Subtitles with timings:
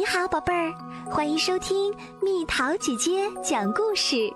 [0.00, 0.72] 你好，宝贝儿，
[1.10, 4.32] 欢迎收听蜜桃姐姐讲故事。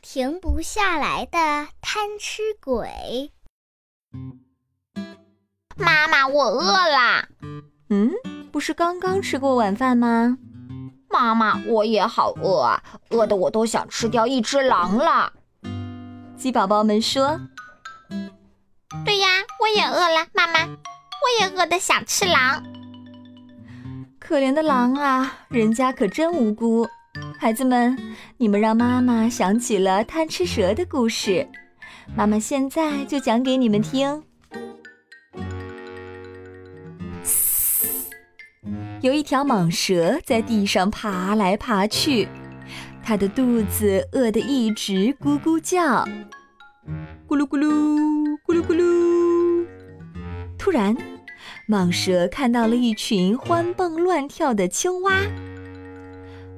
[0.00, 3.32] 停不下来的贪吃鬼。
[5.76, 7.26] 妈妈，我饿啦。
[7.88, 8.12] 嗯，
[8.52, 10.38] 不是刚刚吃过晚饭吗？
[11.10, 12.80] 妈妈，我也好饿啊，
[13.10, 15.32] 饿得我都想吃掉一只狼了。
[16.36, 17.40] 鸡宝宝们说
[19.04, 19.26] ：“对呀，
[19.60, 20.76] 我也饿了，妈妈，我
[21.28, 22.62] 我也饿得想吃狼。”
[24.18, 26.88] 可怜的狼啊，人家可真无辜。
[27.38, 27.96] 孩子们，
[28.38, 31.46] 你们让妈妈想起了贪吃蛇的故事，
[32.14, 34.22] 妈妈现在就讲给你们听。
[39.00, 42.28] 有一条蟒蛇在地上爬来爬去，
[43.02, 46.04] 它的肚子饿得一直咕咕叫，
[47.26, 47.68] 咕噜咕噜，
[48.46, 49.66] 咕噜咕噜。
[50.58, 50.96] 突然，
[51.68, 55.18] 蟒蛇看到了一群欢蹦乱跳的青蛙。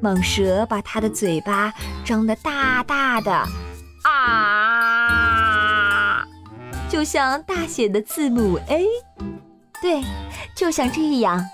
[0.00, 3.32] 蟒蛇把它的嘴巴张得大大的，
[4.04, 5.04] 啊，
[6.88, 8.86] 就像大写的字母 A。
[9.82, 10.00] 对，
[10.54, 11.44] 就像这样。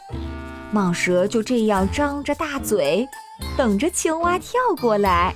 [0.74, 3.08] 蟒蛇就这样张着大嘴，
[3.56, 5.32] 等着青蛙跳过来。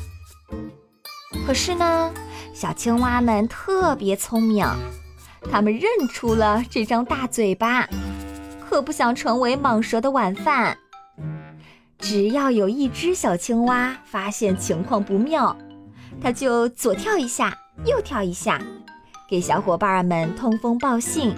[1.46, 2.12] 可是呢，
[2.52, 4.66] 小青蛙们特别聪明，
[5.48, 7.88] 它们认出了这张大嘴巴，
[8.69, 10.77] 可不想成为蟒蛇的晚饭。
[11.98, 15.56] 只要有一只小青蛙发现情况不妙，
[16.20, 18.61] 它就左跳一下，右跳一下，
[19.28, 21.34] 给小伙伴们通风报信。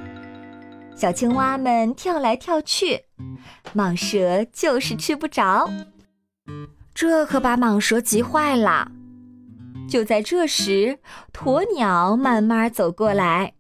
[0.94, 3.00] 小青蛙们跳来跳去。
[3.74, 5.70] 蟒蛇就是吃不着，
[6.94, 8.90] 这可把蟒蛇急坏了。
[9.88, 10.98] 就在这时，
[11.32, 13.54] 鸵鸟慢慢走过来，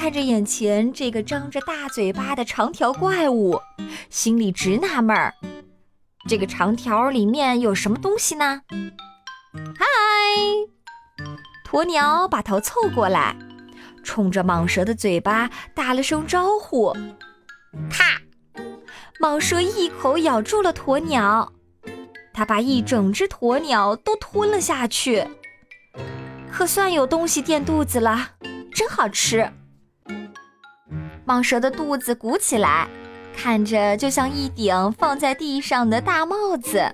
[0.00, 3.60] 看着眼前这个张着大嘴巴的长条怪物，
[4.08, 5.34] 心里直纳闷儿：
[6.26, 8.62] 这个长条里面有什么东西呢？
[9.76, 9.84] 嗨！
[11.70, 13.36] 鸵鸟把头凑过来，
[14.02, 16.96] 冲着蟒蛇的嘴巴打了声招呼
[17.92, 18.22] ：“咔！”
[19.20, 21.52] 蟒蛇一口咬住了鸵鸟，
[22.32, 25.28] 它把一整只鸵鸟都吞了下去，
[26.50, 28.30] 可算有东西垫肚子了，
[28.72, 29.52] 真好吃。
[31.30, 32.88] 蟒蛇的肚子鼓起来，
[33.36, 36.92] 看着就像一顶放在地上的大帽子。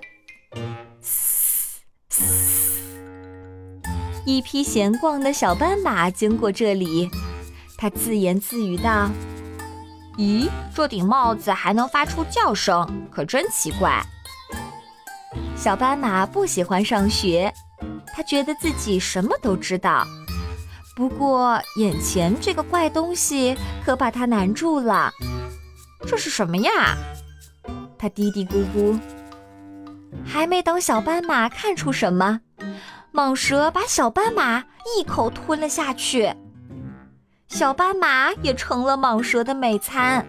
[4.27, 7.09] 一匹闲逛的小斑马经过这里，
[7.79, 9.09] 它自言自语道。
[10.19, 13.99] 咦，这顶帽子还能发出叫声，可真奇怪。
[15.55, 17.51] 小斑马不喜欢上学，
[18.13, 20.05] 他觉得自己什么都知道。
[20.97, 25.11] 不过眼前这个怪东西可把他难住了。
[26.07, 26.97] 这是什么呀？
[27.99, 28.99] 他嘀嘀咕咕。
[30.25, 32.41] 还没等小斑马看出什么，
[33.13, 34.63] 蟒蛇把小斑马
[34.97, 36.33] 一口吞了下去。
[37.47, 40.25] 小斑马也成了蟒蛇的美餐。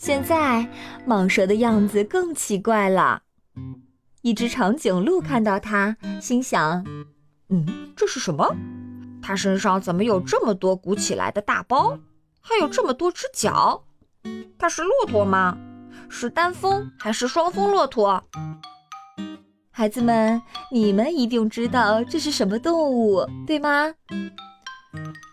[0.00, 0.66] 现在，
[1.06, 3.22] 蟒蛇的样子更奇怪了。
[4.22, 6.84] 一只长颈鹿看到它，心想
[7.50, 8.52] ：“嗯，这是什么？
[9.22, 11.98] 它身上怎么有这么多鼓起来的大包，
[12.40, 13.84] 还有这么多只脚？
[14.58, 15.56] 它是骆驼吗？
[16.08, 18.24] 是单峰还是双峰骆驼？”
[19.70, 20.42] 孩子们，
[20.72, 23.94] 你们一定知道这是什么动物，对吗？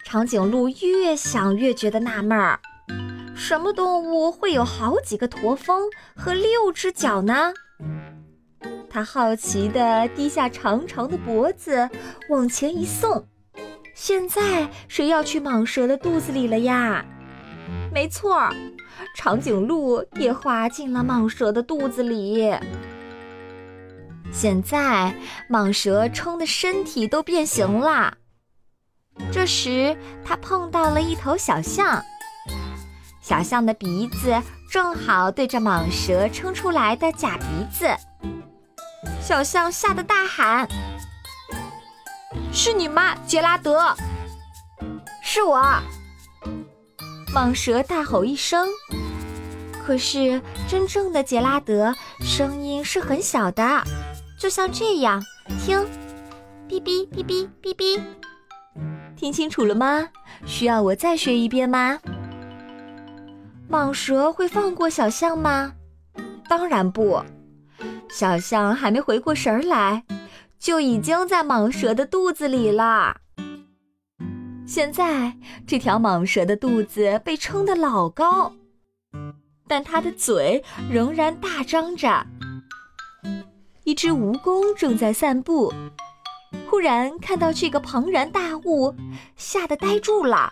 [0.04, 2.60] 长颈鹿越想越觉得纳闷儿，
[3.36, 7.54] 什么动物会有好几个驼峰和六只脚呢？
[8.90, 11.90] 它好奇地低下长长的脖子，
[12.30, 13.28] 往前一送。
[13.96, 17.04] 现在谁要去蟒蛇的肚子里了呀？
[17.94, 18.50] 没错，
[19.16, 22.54] 长颈鹿也滑进了蟒蛇的肚子里。
[24.34, 25.16] 现在
[25.50, 28.18] 蟒蛇撑的身体都变形了。
[29.32, 29.96] 这时，
[30.26, 32.04] 它碰到了一头小象，
[33.22, 34.36] 小象的鼻子
[34.70, 37.88] 正好对着蟒蛇撑出来的假鼻子。
[39.22, 40.68] 小象吓得大喊
[42.56, 43.94] ：“是你吗，杰拉德
[45.22, 45.62] ？”“是我！”
[47.36, 48.70] 蟒蛇大吼一声。
[49.86, 53.84] 可是，真正的杰拉德声音是很小的，
[54.40, 55.22] 就像这样，
[55.60, 55.86] 听，
[56.70, 58.02] 哔哔哔哔哔哔。
[59.18, 60.08] 听清楚了吗？
[60.46, 62.00] 需要我再学一遍吗？
[63.70, 65.74] 蟒蛇会放过小象吗？
[66.48, 67.22] 当然不。
[68.10, 70.04] 小象还没回过神儿来，
[70.60, 73.18] 就已经在蟒蛇的肚子里了。
[74.68, 75.38] 现在
[75.68, 78.52] 这条蟒蛇的肚子被撑得老高，
[79.68, 82.26] 但它的嘴仍然大张着。
[83.84, 85.72] 一只蜈蚣正在散步，
[86.68, 88.96] 忽然看到这个庞然大物，
[89.36, 90.52] 吓得呆住了。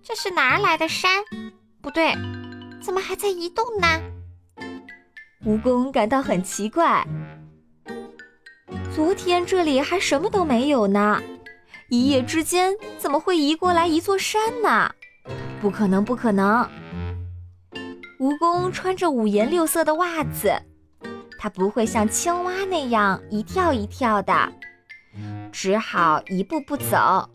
[0.00, 1.24] 这是哪儿来的山？
[1.80, 2.14] 不对，
[2.80, 3.88] 怎么还在移动呢？
[5.44, 7.04] 蜈蚣感到很奇怪。
[8.96, 11.22] 昨天这里还什么都没有呢，
[11.90, 14.90] 一夜之间怎么会移过来一座山呢？
[15.60, 16.66] 不可能，不可能！
[18.18, 20.50] 蜈蚣穿着五颜六色的袜子，
[21.38, 24.50] 它不会像青蛙那样一跳一跳的，
[25.52, 27.28] 只好一步步走。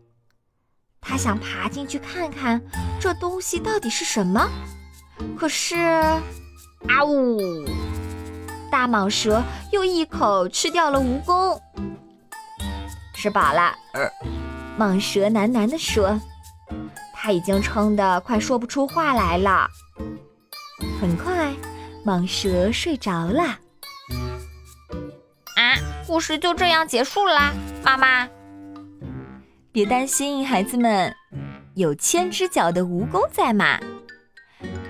[0.99, 2.59] 它想爬进去看看
[2.99, 4.49] 这东西到底是什么，
[5.37, 7.37] 可是，啊呜！
[8.71, 11.59] 大蟒蛇又一口吃掉了蜈蚣，
[13.13, 13.75] 吃饱了。
[14.79, 16.19] 蟒蛇喃喃地说
[17.13, 19.67] ：“它已经撑得快说不出话来了。”
[20.99, 21.53] 很快，
[22.05, 23.43] 蟒蛇睡着了。
[25.57, 25.75] 啊，
[26.07, 27.51] 故事就这样结束啦，
[27.83, 28.27] 妈妈。
[29.73, 31.13] 别担心，孩子们，
[31.75, 33.77] 有千只脚的蜈蚣在嘛。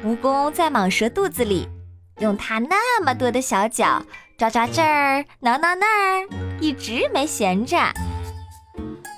[0.06, 1.68] 蜈蚣在蟒蛇肚子里。
[2.22, 4.02] 用它那么多的小脚
[4.38, 6.28] 抓抓这儿，挠挠那儿，
[6.60, 7.76] 一直没闲着。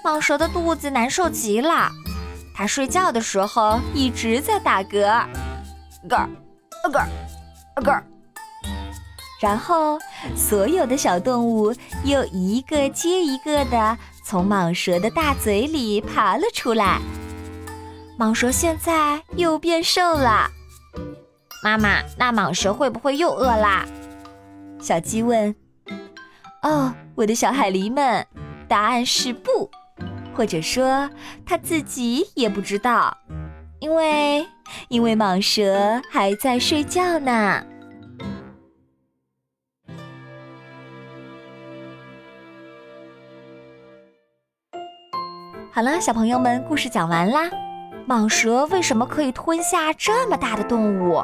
[0.04, 1.92] 蟒蛇的肚子难受极了，
[2.56, 5.26] 它睡觉的时候一直在打嗝，
[6.08, 6.30] 嗝儿，
[6.90, 7.10] 嗝儿，
[7.76, 8.04] 嗝儿。
[9.42, 10.00] 然后
[10.34, 17.02] 所有的小动物又一个接一个的从蟒蛇的大嘴里爬了出来。
[18.18, 20.50] 蟒蛇现在又变瘦了。
[21.64, 23.86] 妈妈，那蟒蛇会不会又饿啦？
[24.82, 25.56] 小鸡问。
[26.62, 28.28] 哦，我的小海狸们，
[28.68, 29.72] 答案是不，
[30.36, 31.10] 或者说
[31.46, 33.18] 它自己也不知道，
[33.80, 34.46] 因为
[34.90, 37.64] 因为蟒蛇还在睡觉呢。
[45.72, 47.50] 好了，小朋友们，故事讲完啦。
[48.06, 51.24] 蟒蛇为什么可以吞下这么大的动物？